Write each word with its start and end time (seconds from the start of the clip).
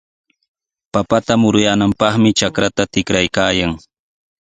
Papata 0.93 1.33
muruyaananpaqmi 1.41 2.29
trakrta 2.37 2.83
tikraykaayan. 2.93 3.71